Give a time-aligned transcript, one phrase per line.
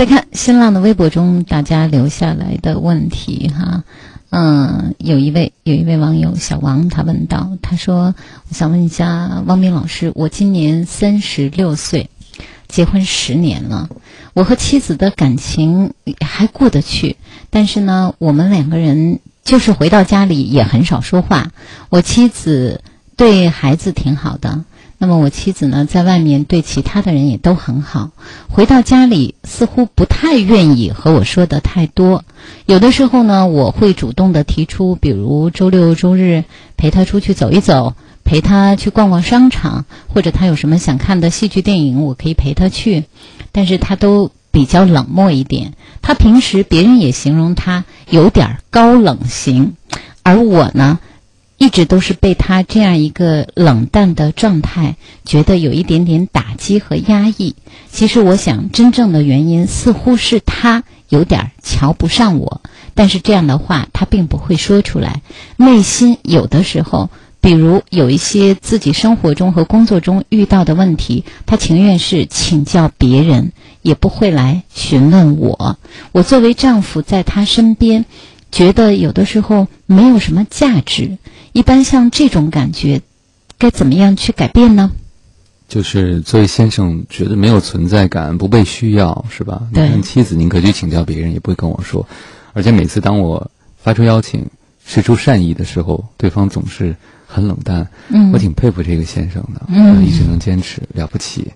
[0.00, 3.84] 再看新浪的微博中大家留下来的问题哈，
[4.30, 8.14] 嗯，有一位有一位网友小王他问到，他说
[8.48, 12.08] ：“我想问一下汪明老师，我今年三十六岁，
[12.66, 13.90] 结婚十年了，
[14.32, 17.16] 我和妻子的感情还过得去，
[17.50, 21.52] 但是呢，我们两个人就是回到家里也很少说话。
[21.90, 22.80] 我妻子
[23.16, 24.64] 对孩子挺好的。”
[25.02, 28.10] 那么我妻子呢，在外面对其他的人也都很好，
[28.50, 32.22] 回到家里似乎不太愿意和我说的太多。
[32.66, 36.44] 有的时候呢，我会主动的提出，比如周六周日
[36.76, 37.94] 陪他出去走一走，
[38.24, 43.04] 陪他去逛逛商场，或者他有什么想看的戏剧电影，我可以陪他去。
[43.52, 45.72] 但是他都比较冷漠一点。
[46.02, 49.76] 他平时别人也形容他有点高冷型，
[50.22, 50.98] 而我呢。
[51.60, 54.96] 一直都是被他这样一个冷淡的状态，
[55.26, 57.54] 觉得有一点点打击和压抑。
[57.92, 62.62] 其实我想，真正的原因似乎是他有点瞧不上我，
[62.94, 65.20] 但是这样的话他并不会说出来。
[65.58, 67.10] 内心有的时候，
[67.42, 73.52] 比如有一些自己生活中和工作中遇到的问题，他情愿是请教别人，
[73.82, 75.76] 也不会来询问我。
[76.12, 78.06] 我作为丈夫，在他身边，
[78.50, 81.18] 觉得有的时候没有什么价值。
[81.52, 83.02] 一般像这种感觉，
[83.58, 84.92] 该怎么样去改变呢？
[85.68, 89.62] 就是作为先生，觉得没有存在感，不被需要，是吧？
[89.72, 89.84] 对。
[89.84, 92.04] 你看妻子宁可去请教别人，也不会跟我说。
[92.52, 94.44] 而且每次当我发出邀请、
[94.84, 97.88] 施出善意的时候，对方总是很冷淡。
[98.08, 98.32] 嗯。
[98.32, 101.52] 我挺佩服这个先生的，嗯，一直能坚持，了不起。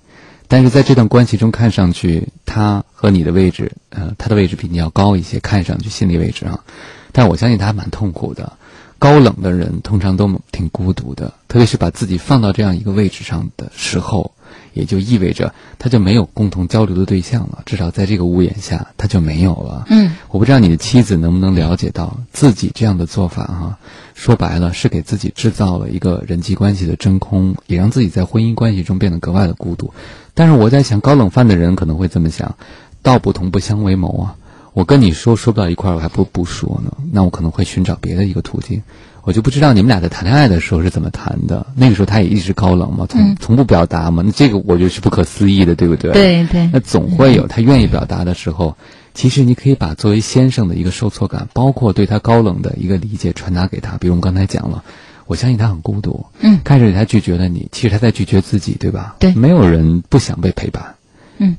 [0.46, 6.60] 但是在这段关系中，看上去他和你的位置，呃，他的位置比你要高一些，看上去心理位置啊。
[7.10, 8.52] 但我相信他蛮痛苦的。
[9.04, 14.32] 高冷的人通常都挺孤独的，特别是把自己放到这样一个位置上的时候，
[14.72, 17.62] 也就意味着他就没有共同交流的对象了。
[17.66, 19.84] 至少在这个屋檐下，他就没有了。
[19.90, 23.78] 嗯，我不知道你的妻子能不能了解到自己这样的做法哈，
[24.14, 29.92] 说白了是给自己制造了一个人际关系的真空，也让自己在婚姻关系中变得格外的孤独。
[30.32, 32.56] 但是我在想，高冷范的人可能会这么想：
[33.02, 34.36] 道不同不相为谋啊。
[34.74, 36.92] 我跟你说说不到一块儿，我还不不说呢。
[37.12, 38.82] 那我可能会寻找别的一个途径。
[39.22, 41.66] 我就不知道你们俩在谈恋爱的时候是怎么谈的。
[41.76, 44.22] 那个时候他也一直高冷嘛，从从不表达嘛。
[44.26, 46.12] 那这个我觉得是不可思议的，对不对？
[46.12, 46.68] 对对。
[46.72, 48.76] 那总会有他愿意表达的时候。
[49.14, 53.96] 其实你可以把作为先生的一个受挫感，包括对他高冷的一个理解传达给他。
[53.96, 54.82] 比如我们刚才讲了，
[55.26, 56.26] 我相信他很孤独。
[56.40, 56.58] 嗯。
[56.64, 59.14] 开始他拒绝了你，其实他在拒绝自己，对吧？
[59.20, 59.32] 对。
[59.34, 60.96] 没有人不想被陪伴。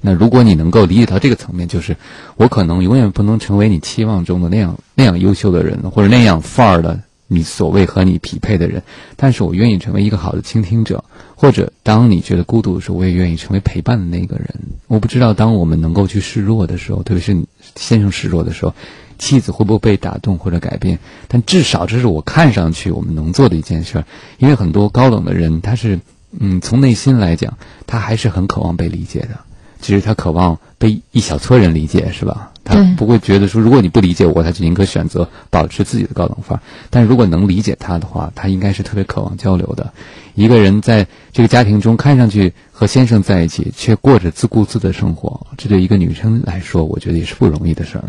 [0.01, 1.97] 那如果你能够理解到这个层面，就是
[2.37, 8.83] 我可能永远不能成为你期望中的那样那样优秀的人，或者那样范儿的你所谓和你匹配的人，
[9.15, 11.03] 但是我愿意成为一个好的倾听者，
[11.35, 14.47] 或者当你觉得孤独的时候，我也愿意成为陪伴的那个人。
[14.87, 18.75] 我不知道当我们能够去示弱的时候，特别是你先生示弱的时候，
[19.17, 20.99] 妻子会不会被打动或者改变？
[21.27, 24.05] 但至少这是我看上去我们能做的一件事儿，
[24.37, 25.99] 因为很多高冷的人，他是
[26.39, 27.57] 嗯从内心来讲，
[27.87, 29.39] 他还是很渴望被理解的。
[29.81, 32.51] 其实他渴望被一小撮人理解，是吧？
[32.63, 36.61] 他不会觉得说，如果你不理解我，他就宁可选择保持自己的高冷范儿。
[36.89, 39.93] 但如果能理解他的话，他应该是特别渴望交流的。
[40.33, 48.05] 一个人在这个家庭中，看上去和先生在一起，却过着自顾自的生活，这对一个女生来说，我觉得也是不容易的事儿。